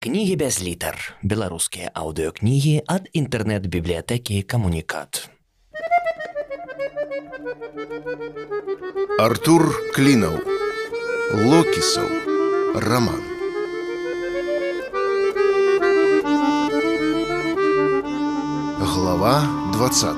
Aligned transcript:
Кнігі 0.00 0.36
без 0.40 0.56
літар. 0.64 0.96
Беларускія 1.20 1.90
аўдыёкнігі 1.92 2.70
ад 2.88 3.08
інтэрнэт-бібліятэкі 3.12 4.40
камунікат. 4.48 5.28
Артур 9.20 9.68
Клінаў. 9.92 10.40
Локісаў. 11.36 12.08
Раман. 12.80 13.20
Глава 18.80 19.36
20. 19.76 20.16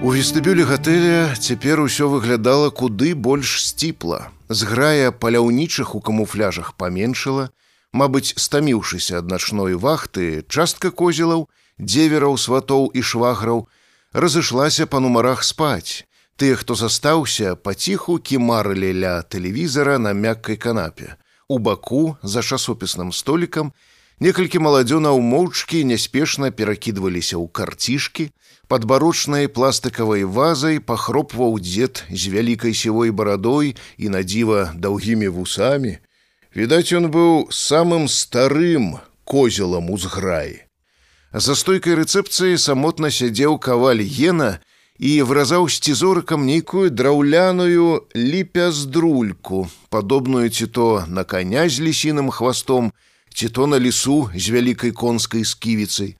У 0.00 0.16
вестыбюлі 0.16 0.64
гатэля 0.64 1.36
цяпер 1.36 1.84
усё 1.84 2.08
выглядала 2.08 2.72
куды 2.72 3.12
больш 3.12 3.60
сціпла. 3.68 4.32
Зграя 4.50 5.12
паляўнічых 5.14 5.94
у 5.94 6.00
камуфляжах 6.02 6.74
паменшыла, 6.74 7.50
Мабыць, 7.92 8.34
стаміўшыся 8.38 9.18
ад 9.18 9.30
начной 9.30 9.74
вахты, 9.74 10.44
частка 10.46 10.90
козелаў, 10.90 11.48
дзевераў 11.78 12.38
сватоў 12.38 12.86
і 12.94 13.02
шваграў 13.02 13.66
разышлася 14.14 14.86
па 14.86 15.00
нумарах 15.02 15.42
спаць. 15.42 16.06
Тыя, 16.38 16.56
хто 16.56 16.74
застаўся, 16.78 17.56
паціху 17.56 18.18
кімарылі 18.18 18.92
ля 18.94 19.14
тэлевізара 19.22 19.98
на 19.98 20.14
мяккай 20.14 20.56
канапе. 20.56 21.16
У 21.48 21.58
баку 21.58 22.16
за 22.22 22.42
часопісным 22.46 23.10
столікам 23.12 23.72
некалькі 24.20 24.60
маладзёнаў 24.60 25.18
моўчкі 25.24 25.82
няспешна 25.88 26.52
перакідваліся 26.52 27.40
ў 27.40 27.48
карцішкі, 27.48 28.30
падбарочнай 28.68 29.48
пластыкавай 29.48 30.22
вазай 30.24 30.78
пахропваў 30.78 31.58
дзед 31.58 32.04
з 32.12 32.30
вялікай 32.30 32.76
сівой 32.76 33.10
барадой 33.10 33.74
і 33.98 34.12
надзіва 34.14 34.76
даўгімі 34.76 35.28
вусамі. 35.34 35.98
Відаць, 36.54 36.92
ён 36.92 37.10
быў 37.10 37.48
самым 37.50 38.06
старым 38.06 39.00
козелам 39.24 39.90
у 39.90 39.98
зграі. 39.98 40.66
За 41.32 41.54
стойкай 41.54 41.94
рэцэпцыі 41.94 42.58
самотна 42.58 43.10
сядзеў 43.10 43.58
каваль 43.62 44.02
гена 44.02 44.58
і 44.98 45.10
выразаў 45.22 45.70
сцізорыкам 45.70 46.42
нейкую 46.44 46.90
драўляную 46.90 48.06
ліпяздрульку, 48.14 49.70
падобную 49.88 50.50
ці 50.50 50.66
то 50.66 51.04
на 51.06 51.24
каня 51.24 51.70
з 51.70 51.86
лісіным 51.86 52.34
хвастом, 52.34 52.90
ці 53.34 53.48
то 53.48 53.66
на 53.66 53.78
лесу 53.78 54.30
з 54.34 54.50
вялікай 54.50 54.92
конскай 54.92 55.44
сківіцай. 55.44 56.16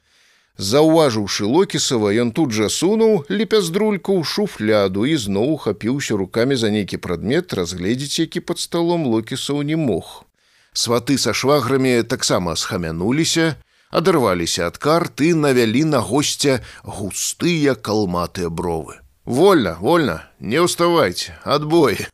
Заўважыўшы 0.60 1.48
локісава, 1.48 2.12
ён 2.12 2.32
тут 2.36 2.52
жа 2.52 2.68
сунуў 2.68 3.24
ліпяздрульку 3.32 4.20
ў 4.20 4.28
шуфляду 4.28 5.06
і 5.08 5.16
зноў 5.16 5.56
хапіўся 5.56 6.20
рукамі 6.20 6.56
за 6.60 6.68
нейкі 6.74 7.00
прадмет, 7.00 7.54
разгледзець, 7.56 8.20
які 8.20 8.44
пад 8.44 8.60
сталом 8.60 9.08
локісаў 9.08 9.62
не 9.64 9.76
мог. 9.80 10.28
Сваты 10.72 11.16
са 11.18 11.32
шваграмі 11.32 12.02
таксама 12.02 12.56
схамянуліся, 12.60 13.56
адарваліся 13.90 14.68
ад 14.68 14.76
карты, 14.76 15.32
навялі 15.34 15.84
на 15.84 16.04
госця 16.04 16.60
густыя 16.84 17.74
калматыя 17.74 18.52
бровы. 18.52 19.00
Вольна, 19.24 19.78
вольна, 19.80 20.28
не 20.40 20.60
ўставайце, 20.60 21.40
адбой. 21.44 22.04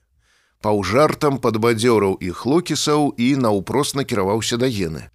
Паўжартам 0.62 1.38
падбадзёраў 1.38 2.16
іх 2.20 2.46
локісаў 2.46 3.12
і 3.16 3.36
наўпрост 3.36 3.96
накіраваўся 3.96 4.56
да 4.56 4.66
гены. 4.66 5.08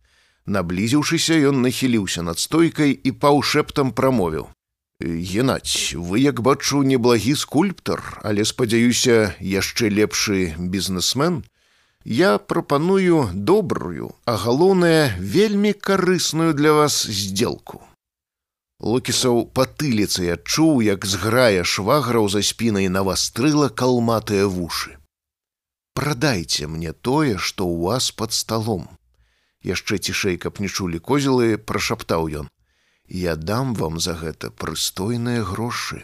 Наблізіўшыся, 0.46 1.38
ён 1.50 1.62
нахіліўся 1.62 2.22
над 2.26 2.40
стойкай 2.40 2.92
і 2.92 3.12
паўшэптам 3.12 3.92
прамовіў: 3.94 4.50
«Геннаць, 5.02 5.94
вы 5.98 6.22
як 6.22 6.42
бачу 6.42 6.84
неблагі 6.84 7.36
скульптар, 7.36 8.02
але 8.24 8.46
спадзяюся, 8.46 9.36
яшчэ 9.40 9.90
лепшы 9.90 10.54
бізнесмен. 10.58 11.44
Я 12.06 12.38
прапаную 12.38 13.30
добрую, 13.34 14.14
а 14.26 14.38
галоўнае 14.38 15.18
вельмі 15.18 15.74
карысную 15.74 16.54
для 16.54 16.74
вас 16.74 17.06
здзелку. 17.06 17.82
Локісаў 18.82 19.46
патыліцай 19.54 20.34
адчуў, 20.34 20.82
як 20.82 21.06
зграе 21.06 21.62
шваграў 21.64 22.30
за 22.30 22.42
спінай 22.42 22.90
навастрыла 22.90 23.70
калматыя 23.70 24.50
вушы. 24.50 24.98
Прадайце 25.94 26.68
мне 26.68 26.94
тое, 26.94 27.38
што 27.38 27.68
ў 27.68 27.76
вас 27.86 28.12
пад 28.12 28.34
сталом 28.34 28.90
яшчэ 29.64 29.98
цішэй, 29.98 30.38
каб 30.38 30.60
не 30.60 30.68
чулі 30.68 31.00
козелы, 31.00 31.58
прашаптаў 31.58 32.30
ён: 32.44 32.50
«Я 33.08 33.36
дам 33.36 33.74
вам 33.74 34.00
за 34.00 34.14
гэта 34.14 34.50
прыстойныя 34.52 35.44
грошы. 35.44 36.04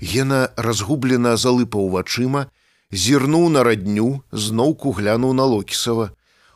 Гена 0.00 0.50
разгублена 0.56 1.36
залыпаў 1.36 1.88
вачыма, 1.90 2.48
зірнуў 2.90 3.48
на 3.50 3.62
радню, 3.62 4.24
зноўку 4.32 4.92
глянуў 4.92 5.32
на 5.32 5.44
локісава. 5.44 6.12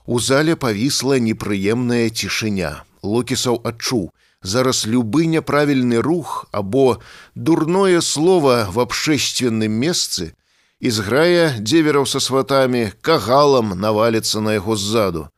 У 0.07 0.19
зале 0.21 0.57
павісла 0.57 1.19
непрыемная 1.19 2.11
цішыня. 2.11 2.85
Локісаў 3.03 3.61
адчуў: 3.63 4.11
зараз 4.43 4.87
любы 4.87 5.27
няправільны 5.27 6.01
рух 6.03 6.47
або 6.53 7.01
дурное 7.35 8.01
слово 8.01 8.67
в 8.71 8.81
абшэсственным 8.81 9.73
месцы, 9.73 10.35
і 10.81 10.91
зграя 10.91 11.57
дзевераў 11.61 12.07
са 12.07 12.21
сватамі 12.21 12.93
кагалам 13.01 13.73
наваліцца 13.81 14.41
на 14.45 14.57
яго 14.59 14.77
ззаду. 14.77 15.29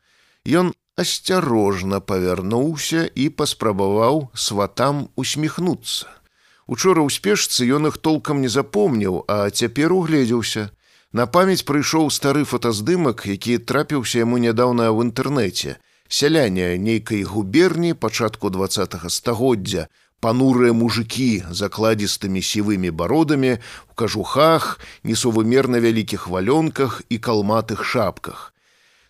Ён 0.44 0.74
асцярожна 0.98 2.00
павярнуўся 2.00 3.06
і 3.14 3.28
паспрабаваў 3.30 4.28
сватам 4.34 5.06
усміхнуцца. 5.14 6.10
Учора 6.66 7.00
ў 7.06 7.10
спешцы 7.14 7.64
ён 7.78 7.88
іх 7.88 7.96
толкам 8.02 8.42
не 8.44 8.50
запомніў, 8.52 9.24
а 9.30 9.48
цяпер 9.48 9.94
угледзеўся. 9.94 10.68
На 11.16 11.24
памяць 11.24 11.64
прыйшоў 11.64 12.10
стары 12.12 12.44
фотаздымак, 12.44 13.24
які 13.24 13.56
трапіўся 13.58 14.20
яму 14.26 14.36
нядаўна 14.42 14.90
ў 14.92 15.08
інтэрнэце. 15.08 15.78
Сяляне 16.08 16.76
нейкай 16.76 17.22
губерні 17.22 17.94
пачатку 17.94 18.50
два 18.50 18.68
стагоддзя, 18.68 19.88
панурыя 20.20 20.72
мужикі 20.72 21.44
закладістымі 21.50 22.42
сівымі 22.42 22.90
бародамі, 22.90 23.58
у 23.90 23.94
кажухах, 23.94 24.80
несувымерна 25.04 25.80
вялікіх 25.80 26.28
валёнках 26.28 27.02
і 27.08 27.18
калматых 27.18 27.84
шапках. 27.84 28.52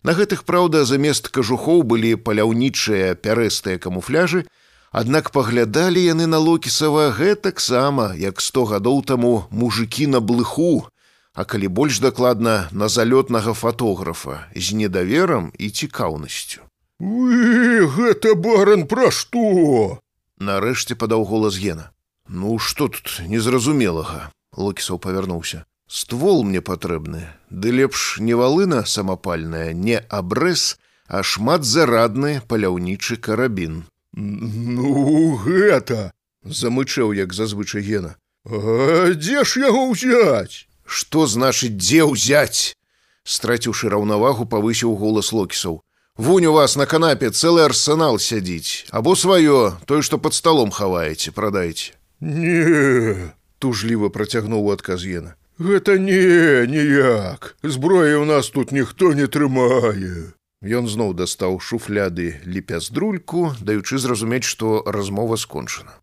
На 0.02 0.12
гэтых 0.12 0.44
праўда 0.44 0.84
замест 0.84 1.28
кажухоў 1.28 1.82
былі 1.82 2.16
паляўнічыя 2.16 3.14
пярэстыя 3.18 3.78
камуфляжы, 3.78 4.46
Аднак 4.90 5.30
паглядалі 5.30 6.00
яны 6.00 6.26
на 6.26 6.38
локісава 6.40 7.12
гэтаксама, 7.12 8.16
як 8.16 8.40
сто 8.40 8.64
гадоў 8.64 9.04
таму 9.04 9.44
мужикі 9.50 10.06
на 10.08 10.20
блыху, 10.20 10.88
а 11.34 11.44
калі 11.44 11.68
больш 11.68 12.00
дакладна 12.00 12.68
на 12.72 12.88
залётнага 12.88 13.52
фатографа 13.52 14.48
з 14.56 14.72
недаверам 14.72 15.52
і 15.58 15.68
цікаўнасцю. 15.68 16.64
Вы 16.98 17.84
гэта 17.84 18.34
баран 18.34 18.88
пра 18.88 19.12
што? 19.12 20.00
Нарэшце 20.38 20.94
падаў 20.94 21.24
голас 21.24 21.58
гена. 21.58 21.90
Ну 22.28 22.58
што 22.58 22.88
тут 22.88 23.20
незразумелага, 23.26 24.30
Локісаў 24.56 24.98
павярнуўся. 24.98 25.64
Ствол 25.88 26.44
мне 26.44 26.60
патрэбны. 26.60 27.24
Ды 27.50 27.72
лепш 27.72 28.18
не 28.20 28.34
валына 28.34 28.84
самапальная 28.84 29.72
не 29.72 29.98
абрэз 29.98 30.76
а 31.08 31.22
шмат 31.22 31.64
зарадны 31.64 32.42
паляўнічы 32.46 33.16
карабін. 33.16 33.84
Ну 34.12 35.36
гэта! 35.40 36.12
Замычаў 36.44 37.12
як 37.16 37.32
зазвычай 37.32 37.82
гена. 37.82 38.16
Дзе 38.44 39.44
ж 39.44 39.64
яго 39.64 39.88
ўзяць? 39.90 40.68
Что 40.84 41.26
значыць 41.26 41.76
дзе 41.76 42.04
ўзяць? 42.04 42.76
Страціўшы 43.24 43.88
раўнавагу 43.92 44.44
павысіў 44.44 44.94
голас 44.96 45.32
локісаў 45.32 45.80
вунь 46.18 46.46
у 46.46 46.52
вас 46.52 46.76
на 46.76 46.84
канапе 46.84 47.30
цэлы 47.30 47.64
арсенал 47.64 48.20
сядзіць 48.20 48.84
або 48.90 49.16
сваё 49.16 49.80
тое 49.88 50.02
што 50.02 50.18
под 50.20 50.34
столом 50.34 50.70
хаваеце 50.70 51.32
прадайце 51.32 51.96
не 52.20 53.32
тужліва 53.58 54.12
працягнуў 54.12 54.74
адказ 54.76 55.08
гена 55.08 55.38
Гэта 55.58 55.98
не 55.98 56.70
ніяк. 56.70 57.58
Зброі 57.66 58.22
ў 58.22 58.24
нас 58.30 58.46
тут 58.54 58.70
ніхто 58.70 59.10
не 59.10 59.26
трымае. 59.26 60.30
Ён 60.62 60.86
зноў 60.86 61.18
дастаў 61.18 61.58
шуфляды 61.58 62.38
ліпяздрульку, 62.46 63.58
даючы 63.58 63.98
зразумець, 63.98 64.46
што 64.46 64.86
размова 64.86 65.34
скончана. 65.34 65.98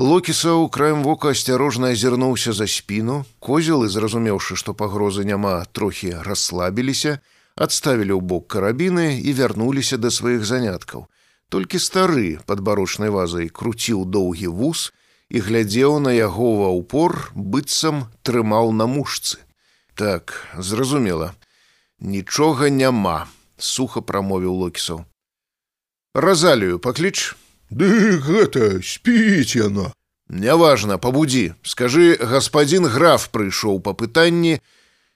Локісаў 0.00 0.72
краем 0.72 1.04
вока 1.04 1.36
асцярожна 1.36 1.92
азірнуўся 1.92 2.56
за 2.56 2.64
спіну, 2.64 3.28
козелы, 3.36 3.92
зразумеўшы, 3.92 4.56
што 4.56 4.72
пагрозы 4.72 5.28
няма, 5.28 5.68
трохі 5.76 6.16
расслабіліся, 6.24 7.20
адставілі 7.60 8.16
ў 8.16 8.22
бок 8.24 8.48
карабіны 8.48 9.20
і 9.20 9.30
вярнуліся 9.36 10.00
да 10.00 10.08
сваіх 10.08 10.48
заняткаў. 10.48 11.04
Толькі 11.52 11.82
стары 11.82 12.40
падбарочнай 12.48 13.12
вазай 13.12 13.52
круціў 13.52 14.06
доўгі 14.08 14.48
вуз, 14.48 14.90
і 15.30 15.38
глядзеў 15.46 16.00
на 16.02 16.10
яго 16.10 16.48
ва 16.64 16.70
ўпор 16.74 17.30
быццам 17.34 18.08
трымаў 18.26 18.72
на 18.74 18.86
мушцы. 18.90 19.38
Так, 19.94 20.34
зразумела, 20.58 21.34
нічога 22.00 22.70
няма, 22.70 23.28
суха 23.58 24.02
прамовіў 24.02 24.56
локісаў. 24.64 25.04
Разалію 26.14 26.82
пакліч, 26.82 27.36
Ды 27.70 28.18
гэта 28.18 28.82
спіць 28.82 29.54
яна. 29.54 29.94
Няважна, 30.26 30.98
пабудзі, 30.98 31.54
скажы, 31.62 32.18
гаспадзін 32.18 32.90
граф 32.90 33.30
прыйшоў 33.30 33.78
па 33.78 33.94
пытанні, 33.94 34.58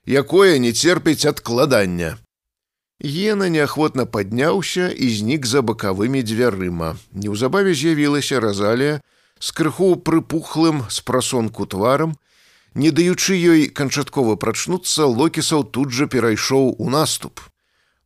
якое 0.06 0.58
не 0.62 0.70
церпіць 0.70 1.26
адкладання. 1.26 2.14
Гена 3.04 3.50
неахвотна 3.52 4.06
падняўся 4.08 4.88
і 4.88 5.06
знік 5.12 5.44
за 5.44 5.60
бакавымі 5.60 6.24
дзвярыма. 6.24 6.96
Неўзабаве 7.12 7.76
з'явілася 7.76 8.40
Разалія 8.40 9.04
з 9.36 9.52
крыху 9.52 9.92
прыпухлым 10.00 10.88
з 10.88 11.04
прасонку 11.04 11.68
тварам. 11.68 12.16
Не 12.72 12.88
даючы 12.88 13.36
ёй 13.36 13.68
канчаткова 13.68 14.40
прачнуцца, 14.40 15.04
локісаў 15.04 15.68
тут 15.68 15.92
жа 15.92 16.08
перайшоў 16.08 16.80
у 16.80 16.88
наступ. 16.88 17.44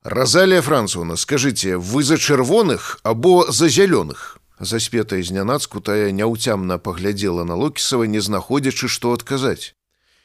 Разалія 0.02 0.66
Француна, 0.66 1.14
скажыце, 1.14 1.78
вы 1.78 2.02
за 2.02 2.18
чырвоных 2.18 2.98
або 3.06 3.46
за 3.54 3.70
зялёных. 3.70 4.42
Заспетая 4.58 5.22
знянацку 5.22 5.78
тая 5.78 6.10
няўцямна 6.10 6.82
паглядзела 6.82 7.46
на 7.46 7.54
локісава, 7.54 8.10
не 8.10 8.18
знаходзячы, 8.18 8.90
што 8.90 9.14
адказаць. 9.14 9.77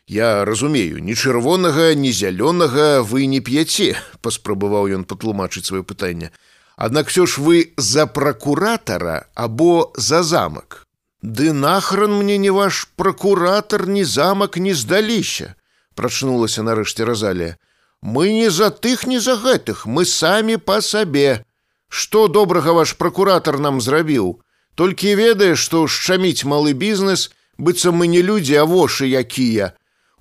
Я 0.07 0.43
разумею, 0.43 0.99
ні 0.99 1.15
чырвонага, 1.15 1.95
ні 1.95 2.11
зялёнага 2.11 3.07
вы 3.07 3.23
не 3.25 3.39
п'яце, 3.39 3.95
паспрабаваў 4.19 4.91
ён 4.99 5.03
патлумачыць 5.07 5.63
сваё 5.63 5.83
пытанне. 5.83 6.31
Аднак 6.75 7.07
все 7.07 7.25
ж 7.25 7.39
вы 7.39 7.71
за 7.77 8.05
пракуратара 8.05 9.27
або 9.33 9.93
за 9.95 10.23
замак. 10.23 10.83
Ды 11.21 11.53
нахран 11.53 12.19
мне 12.19 12.37
не 12.37 12.51
ваш 12.51 12.91
пракуратар, 12.99 13.87
ні 13.87 14.03
замак 14.03 14.57
не 14.57 14.73
здаліся, 14.73 15.55
прачнулася 15.95 16.67
нарэшце 16.67 17.05
Разалія. 17.05 17.55
Мы 18.01 18.35
не 18.35 18.49
за 18.51 18.75
тых, 18.75 19.07
ні 19.07 19.19
за 19.23 19.39
гэтых, 19.39 19.87
мы 19.87 20.03
самі 20.03 20.57
па 20.57 20.81
сабе. 20.81 21.45
Што 21.87 22.27
добрага 22.27 22.73
ваш 22.75 22.99
пракуратар 22.99 23.55
нам 23.59 23.79
зрабіў? 23.79 24.43
Толькі 24.75 25.15
ведае, 25.15 25.55
што 25.55 25.87
шчаміць 25.87 26.43
малы 26.43 26.73
бізнес, 26.73 27.31
быццам 27.57 28.03
мы 28.03 28.07
не 28.11 28.19
людзі, 28.19 28.59
а 28.59 28.65
вошы 28.67 29.07
якія 29.07 29.71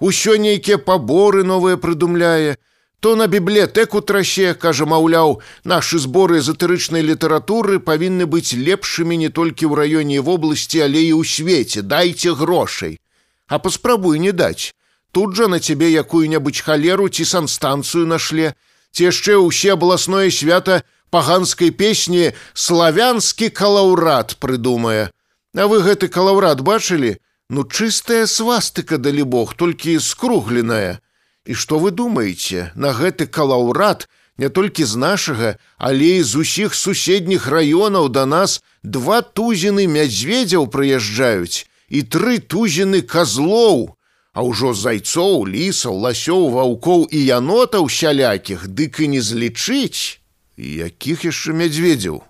усё 0.02 0.34
нейкія 0.34 0.82
паборы 0.82 1.46
новыя 1.46 1.78
прыдумляе, 1.78 2.58
то 2.98 3.14
на 3.16 3.26
бібліятэку 3.26 4.00
трасе, 4.02 4.54
кажа, 4.54 4.86
маўляў, 4.86 5.38
нашы 5.64 5.98
зборы 6.02 6.38
эзотэрычнай 6.42 7.02
літаратуры 7.06 7.78
павінны 7.78 8.26
быць 8.26 8.54
лепшымі 8.54 9.16
не 9.18 9.30
толькі 9.30 9.70
ў 9.70 9.74
раёне 9.78 10.18
вобласці, 10.22 10.82
але 10.86 11.02
і 11.06 11.14
ў 11.18 11.22
свеце, 11.26 11.82
дайце 11.82 12.34
грошай. 12.34 12.98
А 13.46 13.58
паспрабуй 13.58 14.18
не 14.18 14.30
даць. 14.30 14.74
Тут 15.12 15.34
жа 15.38 15.46
на 15.46 15.58
цябе 15.58 15.90
якую-небудзь 15.94 16.62
халеру 16.66 17.08
ці 17.08 17.26
санстанцыю 17.26 18.06
нашле, 18.06 18.54
ці 18.90 19.10
яшчэ 19.10 19.38
ўсе 19.38 19.74
абласное 19.74 20.30
свята 20.30 20.82
паганскай 21.10 21.70
песні 21.70 22.32
славянскі 22.54 23.50
калаўрат 23.50 24.38
прыдумае. 24.38 25.10
А 25.54 25.66
вы 25.68 25.82
гэты 25.84 26.08
калаўрат 26.08 26.62
бачылі, 26.64 27.18
Ну 27.52 27.64
чыстая 27.68 28.24
свастыка 28.24 28.96
далі 28.96 29.28
Бог, 29.28 29.52
толькі 29.52 29.98
скругленая. 30.00 31.04
І 31.44 31.52
што 31.52 31.76
вы 31.76 31.90
думаеце, 31.92 32.72
на 32.74 32.96
гэты 32.96 33.26
калаўрат 33.28 34.08
не 34.40 34.48
толькі 34.48 34.88
з 34.88 34.96
нашага, 34.96 35.50
але 35.76 36.08
і 36.16 36.22
з 36.24 36.40
усіх 36.40 36.72
суседніх 36.72 37.52
раёнаў 37.52 38.08
да 38.08 38.24
нас 38.24 38.64
два 38.80 39.20
тузіны 39.20 39.84
мядзведзяў 39.84 40.64
прыязджаюць 40.72 41.68
і 41.92 42.00
тры 42.08 42.40
тузіны 42.40 43.04
казлоў, 43.04 43.92
А 44.32 44.40
ўжо 44.40 44.72
зайцоў, 44.72 45.44
лісаў, 45.44 45.92
ласёў, 46.08 46.56
ваўкоў 46.56 47.04
і 47.12 47.20
янотаў 47.20 47.84
сялякіх 47.92 48.64
дык 48.64 49.04
і 49.04 49.12
не 49.12 49.20
злічыць, 49.20 50.24
якіх 50.56 51.28
яшчэ 51.28 51.52
мядзведзяў, 51.52 52.24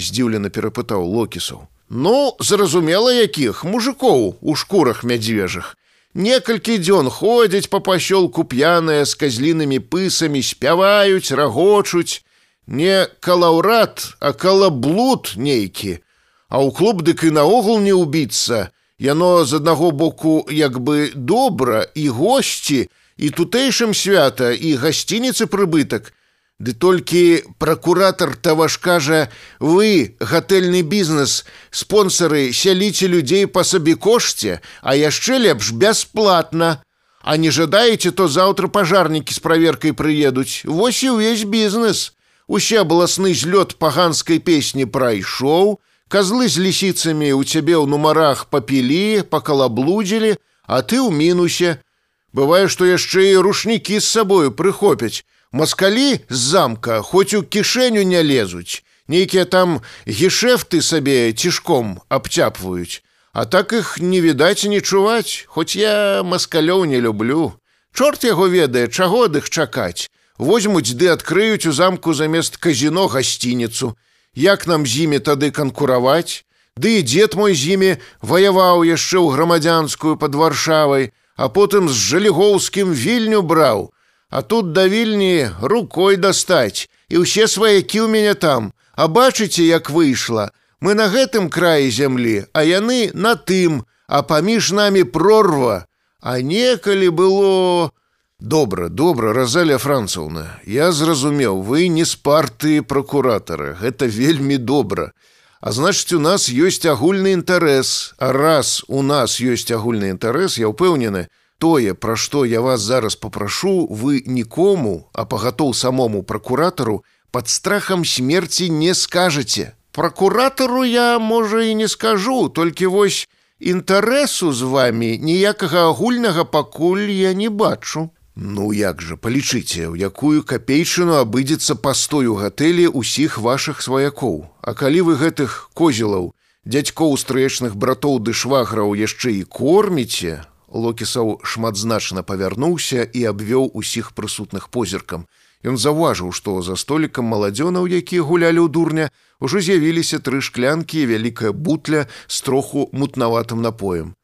здзіўлена 0.00 0.48
перапытаў 0.48 1.04
локісаў. 1.04 1.68
Ну, 1.88 2.34
зразумела, 2.40 3.12
якіх 3.12 3.64
мужикоў 3.64 4.38
у 4.40 4.54
шкурах 4.54 5.04
мядзвежых. 5.04 5.76
Некалькі 6.16 6.78
дзён 6.80 7.10
ходзяць 7.12 7.68
па 7.70 7.78
пасёлку 7.78 8.42
п'яныя 8.42 9.04
з 9.04 9.14
казлінымі 9.14 9.78
пысамі, 9.78 10.42
спяваюць, 10.42 11.30
рагочуць, 11.30 12.24
не 12.66 13.06
калаўрат, 13.20 14.16
а 14.18 14.32
калаблуд 14.32 15.36
нейкі. 15.36 16.00
А 16.48 16.58
ў 16.64 16.72
клуб 16.72 17.04
дык 17.04 17.22
і 17.28 17.36
наогул 17.36 17.78
не 17.78 17.92
ўбіцца. 17.92 18.72
Яно 18.98 19.44
з 19.44 19.60
аднаго 19.60 19.92
боку 19.92 20.48
як 20.50 20.80
бы 20.80 21.12
добра 21.14 21.84
і 21.94 22.08
госці, 22.08 22.88
і 23.16 23.26
тутэйшым 23.30 23.92
свята 23.94 24.50
і 24.56 24.74
гасцініцы 24.80 25.46
прыбытак, 25.46 26.15
Ды 26.58 26.72
толькі 26.72 27.44
пракуратар 27.58 28.34
таваш 28.36 28.78
кажа: 28.78 29.28
вы 29.60 30.16
гатэльны 30.20 30.80
бізнес, 30.80 31.44
спонсары 31.70 32.52
сяліце 32.52 33.06
людзей 33.06 33.46
па 33.46 33.64
сабе 33.64 33.94
кошце, 33.94 34.60
а 34.80 34.96
яшчэ 34.96 35.38
лепш 35.38 35.72
бясплатна. 35.72 36.82
А 37.20 37.36
не 37.36 37.50
жадаеце, 37.50 38.12
то 38.12 38.28
заўтра 38.28 38.68
пажарнікі 38.68 39.34
з 39.34 39.40
праверкай 39.42 39.92
прыедуць. 39.92 40.62
Вось 40.64 41.02
і 41.02 41.18
ўвесь 41.18 41.44
бізнес. 41.44 42.14
Усе 42.46 42.80
абласны 42.86 43.34
злёт 43.34 43.74
паганскай 43.82 44.38
песні 44.38 44.86
прайшоў, 44.86 45.82
Казлы 46.08 46.46
з 46.46 46.62
лісіцамі 46.62 47.34
ў 47.34 47.42
цябе 47.42 47.74
ў 47.74 47.90
нумарах 47.90 48.46
папілі, 48.46 49.26
пакалаблудзілі, 49.26 50.38
а 50.70 50.78
ты 50.86 51.02
ў 51.02 51.10
мінусе. 51.10 51.82
Бывае, 52.30 52.70
што 52.70 52.86
яшчэ 52.86 53.34
і 53.34 53.42
рушнікі 53.42 53.98
з 53.98 54.06
сабою 54.06 54.54
прыхопяць. 54.54 55.26
Маскалі 55.56 56.20
з 56.28 56.36
замка 56.36 57.00
хоць 57.00 57.32
у 57.32 57.40
кішэню 57.40 58.04
не 58.04 58.20
лезуць, 58.20 58.84
нейкія 59.08 59.48
там 59.48 59.80
гешэфты 60.04 60.82
сабе 60.84 61.32
цішком 61.32 62.00
абцяпваюць, 62.12 63.00
А 63.32 63.44
так 63.44 63.72
іх 63.72 64.00
не 64.00 64.20
відаць 64.20 64.64
і 64.64 64.68
не 64.72 64.80
чуваць, 64.80 65.44
хоць 65.48 65.76
я 65.76 66.22
маскалёў 66.24 66.84
не 66.88 67.00
люблю. 67.00 67.52
Чорт 67.92 68.24
яго 68.24 68.48
ведае, 68.48 68.88
чаго 68.88 69.24
ад 69.28 69.36
іх 69.36 69.48
чакаць. 69.48 70.08
Возьмуць 70.36 70.96
ды 70.96 71.08
адкрыюць 71.12 71.68
у 71.68 71.72
замку 71.72 72.12
замест 72.12 72.56
казіно 72.56 73.06
гасцініцу. 73.12 73.92
Як 74.34 74.66
нам 74.66 74.86
з 74.86 75.04
імі 75.04 75.20
тады 75.20 75.52
канкураваць? 75.52 76.44
Ды 76.76 77.00
і 77.00 77.02
дзед 77.04 77.36
мой 77.36 77.56
з 77.56 77.76
імі 77.76 77.90
ваяваў 78.20 78.88
яшчэ 78.88 79.20
ў 79.20 79.32
грамадзянскую 79.32 80.16
пад 80.16 80.32
варшавай, 80.32 81.12
а 81.36 81.48
потым 81.48 81.92
з 81.92 81.96
жалігоўскім 81.96 82.92
вільню 82.92 83.44
браў, 83.44 83.92
А 84.36 84.42
тут 84.42 84.72
да 84.72 84.88
вільні 84.88 85.48
рукой 85.62 86.16
дастаць 86.20 86.92
і 87.08 87.24
ўсе 87.24 87.48
сваякі 87.48 88.04
ў 88.04 88.08
мяне 88.12 88.34
там, 88.36 88.76
А 88.92 89.08
бачыце, 89.08 89.64
як 89.64 89.88
выйшла. 89.88 90.52
Мы 90.84 90.92
на 90.92 91.08
гэтым 91.08 91.48
краі 91.48 91.88
зямлі, 91.88 92.44
а 92.52 92.60
яны 92.60 93.16
на 93.16 93.32
тым, 93.32 93.88
а 94.04 94.20
паміж 94.20 94.76
намі 94.76 95.04
прорва. 95.08 95.88
А 96.20 96.40
некалі 96.44 97.08
было 97.08 97.92
добра, 98.36 98.88
добра, 98.92 99.32
разаля 99.32 99.80
францаўна. 99.80 100.60
Я 100.68 100.92
зразумеў, 100.92 101.64
вы 101.64 101.88
не 101.88 102.04
з 102.04 102.20
партыі 102.20 102.84
пракуратара, 102.84 103.72
гэта 103.80 104.04
вельмі 104.04 104.60
добра. 104.60 105.16
А 105.64 105.72
значыць, 105.72 106.12
у 106.12 106.20
нас 106.20 106.52
ёсць 106.52 106.84
агульны 106.84 107.32
інтарэс, 107.40 108.12
А 108.20 108.32
раз 108.36 108.84
у 108.88 109.00
нас 109.00 109.40
ёсць 109.40 109.72
агульны 109.72 110.12
інтарэс, 110.12 110.60
я 110.60 110.68
ўпэўнены, 110.68 111.28
Тое, 111.58 111.94
пра 111.94 112.16
што 112.16 112.44
я 112.44 112.60
вас 112.60 112.80
зараз 112.80 113.16
попрашу, 113.16 113.86
вы 113.90 114.22
нікому, 114.26 115.08
а 115.12 115.24
пагатоў 115.24 115.72
самому 115.74 116.22
пракуратару 116.22 117.02
пад 117.30 117.48
страхам 117.48 118.04
смерці 118.04 118.70
не 118.70 118.94
скажаце. 118.94 119.72
Пракуратару 119.92 120.84
я, 120.84 121.18
можа, 121.18 121.62
і 121.64 121.74
не 121.74 121.88
скажу, 121.88 122.48
толькі 122.48 122.86
вось 122.86 123.28
інтарэсу 123.60 124.52
з 124.52 124.62
вами 124.62 125.16
ніякага 125.16 125.88
агульнага 125.88 126.44
пакуль 126.44 127.08
я 127.08 127.32
не 127.32 127.48
бачу. 127.48 128.10
Ну 128.36 128.72
як 128.76 129.00
жа 129.00 129.16
палічыце, 129.16 129.88
у 129.88 129.96
якую 129.96 130.44
капейчыну 130.44 131.16
абыдзецца 131.24 131.80
пастой 131.80 132.28
у 132.28 132.36
гатэлі 132.36 132.92
ўсіх 132.92 133.38
вашых 133.40 133.80
сваякоў. 133.80 134.44
А 134.60 134.74
калі 134.76 135.00
вы 135.08 135.16
гэтых 135.16 135.70
козелаў, 135.72 136.36
дзядзькоў 136.68 137.16
стрэчных 137.16 137.80
братоў 137.80 138.20
ды 138.20 138.36
шваграў 138.36 138.92
яшчэ 138.92 139.40
і 139.40 139.48
корміце, 139.48 140.44
Локісаў 140.72 141.40
шматзначна 141.44 142.22
павярнуўся 142.22 143.06
і 143.06 143.24
абвёў 143.30 143.70
усіх 143.74 144.12
прысутных 144.12 144.68
позіркам. 144.68 145.26
Ён 145.62 145.78
заўважыў, 145.78 146.32
што 146.32 146.62
за 146.62 146.76
столікам 146.76 147.26
маладзёнаў, 147.30 147.86
якія 147.86 148.22
гулялі 148.22 148.66
ў 148.66 148.68
дурня, 148.68 149.06
ужо 149.40 149.62
з'явіліся 149.62 150.18
тры 150.18 150.42
шклянкі 150.42 151.02
і 151.02 151.08
вялікая 151.10 151.52
бутля 151.52 152.06
з 152.26 152.40
троху 152.42 152.90
мутнаватым 152.92 153.62
напоем. 153.62 154.14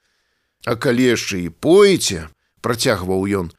А 0.66 0.74
калі 0.76 1.14
яшчэ 1.14 1.46
і 1.46 1.48
поеце, 1.50 2.28
працягваў 2.62 3.26
ён, 3.26 3.50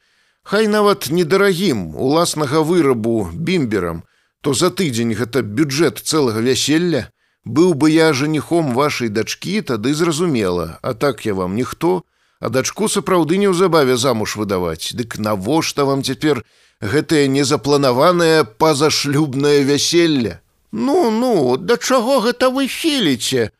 Хай 0.44 0.68
нават 0.68 1.08
недарагім 1.08 1.96
уласнага 1.96 2.60
вырабу 2.60 3.30
бімберам, 3.32 4.02
то 4.44 4.52
за 4.52 4.68
тыдзень 4.68 5.16
гэта 5.16 5.40
бюджэт 5.40 6.04
цэлага 6.04 6.44
вяселля, 6.44 7.08
быў 7.48 7.72
бы 7.72 7.88
я 7.88 8.12
жаніхом 8.12 8.74
вашай 8.76 9.08
дачкі, 9.08 9.62
тады 9.64 9.94
зразумела, 9.96 10.78
а 10.82 10.92
так 10.92 11.24
я 11.24 11.32
вам 11.32 11.56
ніхто, 11.56 12.04
а 12.40 12.48
дачку 12.48 12.88
сапраўды 12.88 13.38
неўзабаве 13.38 13.96
замуж 13.96 14.36
выдаваць. 14.36 14.94
Дык 14.94 15.18
навошта 15.18 15.84
вам 15.84 16.02
цяпер 16.02 16.44
гэтае 16.80 17.28
незапланаванае 17.28 18.44
пазашлюбнае 18.44 19.62
вяселле? 19.62 20.40
Ну, 20.72 21.10
ну, 21.10 21.56
да 21.56 21.76
чаго 21.76 22.20
гэта 22.20 22.50
вы 22.50 22.66
хіліце? 22.68 23.50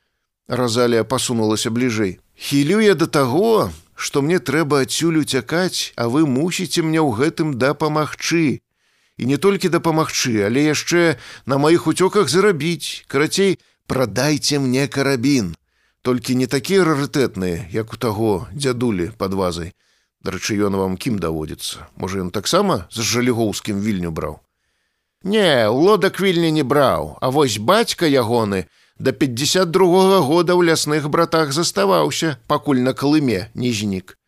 Разалія 0.49 1.05
пасунулася 1.05 1.71
бліжэй. 1.71 2.19
Хілю 2.37 2.81
я 2.81 2.95
да 2.95 3.07
таго, 3.07 3.71
што 3.95 4.23
мне 4.23 4.39
трэба 4.39 4.83
адсюль 4.83 5.23
уцякаць, 5.23 5.95
а 5.97 6.09
вы 6.09 6.27
мусіце 6.27 6.83
мне 6.83 6.99
ў 6.99 7.15
гэтым 7.15 7.55
дапамагчы. 7.55 8.65
і 9.19 9.27
не 9.27 9.37
толькі 9.39 9.71
дапамагчы, 9.71 10.43
але 10.43 10.67
яшчэ 10.67 11.17
на 11.47 11.59
маіх 11.59 11.87
уцёках 11.87 12.29
зарабіць, 12.29 13.07
карацей, 13.07 13.59
прадайце 13.87 14.59
мне 14.59 14.89
карабін. 14.89 15.55
Толькі 16.05 16.35
не 16.37 16.47
такія 16.47 16.85
рарытэтныя, 16.85 17.65
як 17.73 17.95
у 17.95 17.97
таго 17.97 18.47
дзядулі 18.53 19.09
пад 19.17 19.33
вазай. 19.33 19.73
Дарэчы, 20.21 20.57
ён 20.61 20.77
вам 20.77 20.97
кім 21.01 21.17
даводзіцца. 21.17 21.89
Можа, 21.97 22.21
ён 22.21 22.29
таксама 22.29 22.85
з 22.93 23.01
жалігоўскім 23.01 23.81
вільню 23.81 24.13
браў. 24.13 24.37
Не, 25.25 25.65
лодак 25.73 26.21
вільні 26.21 26.53
не 26.53 26.63
браў, 26.63 27.17
а 27.21 27.33
вось 27.33 27.57
бацька 27.57 28.05
ягоны 28.05 28.69
да 28.99 29.13
52 29.13 30.05
-го 30.05 30.21
года 30.21 30.53
ў 30.53 30.69
лясных 30.69 31.09
братах 31.09 31.53
заставаўся, 31.53 32.37
пакуль 32.47 32.85
на 32.85 32.93
калыме 32.93 33.49
не 33.55 33.73
знік. 33.73 34.19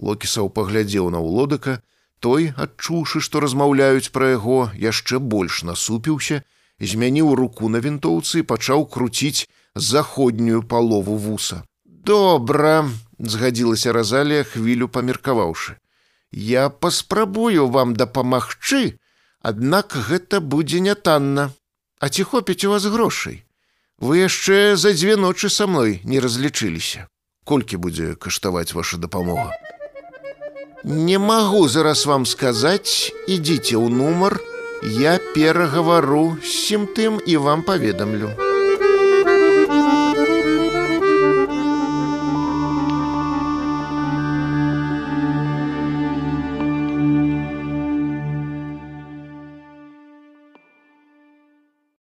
Локісаў 0.00 0.48
паглядзеў 0.48 1.10
на 1.10 1.20
ўлодака, 1.20 1.82
той, 2.20 2.52
адчуўшы, 2.56 3.20
што 3.20 3.40
размаўляюць 3.40 4.08
пра 4.16 4.30
яго, 4.30 4.72
яшчэ 4.72 5.18
больш 5.18 5.62
насупіўся, 5.62 6.42
змяніў 6.80 7.34
руку 7.34 7.68
на 7.68 7.84
вінтоўцы 7.84 8.42
пачаў 8.42 8.88
круціць 8.88 9.44
заходнюю 9.76 10.62
палову 10.62 11.16
вуса. 11.16 11.62
Добра, 11.84 12.88
згадзілася 13.18 13.92
Разалія 13.92 14.44
хвілю 14.44 14.88
памеркаваўшы. 14.88 15.76
Я 16.32 16.68
паспрабую 16.68 17.68
вам 17.68 17.94
дапамагчы, 17.94 18.98
Аднак 19.46 19.94
гэта 19.94 20.40
будзе 20.40 20.80
нятанна. 20.80 21.52
А 22.02 22.08
ці 22.08 22.24
хопіць 22.26 22.64
у 22.66 22.70
вас 22.70 22.86
грошай? 22.90 23.44
Вы 24.02 24.18
яшчэ 24.26 24.74
за 24.74 24.90
дзве 24.90 25.14
ночы 25.16 25.48
са 25.48 25.68
мной 25.70 26.00
не 26.02 26.18
разлічыліся. 26.18 27.06
Колькі 27.44 27.78
будзе 27.78 28.16
каштаваць 28.18 28.74
ваша 28.74 28.98
дапамога? 28.98 29.54
Не 30.82 31.22
магу 31.22 31.68
зараз 31.68 32.02
вам 32.10 32.26
сказаць, 32.26 33.14
ідзіце 33.30 33.78
ў 33.78 33.86
нумар, 33.86 34.40
я 34.82 35.14
перагавару 35.30 36.36
з 36.42 36.50
сім 36.66 36.90
тым 36.98 37.22
і 37.22 37.38
вам 37.46 37.62
паведамлю. 37.62 38.34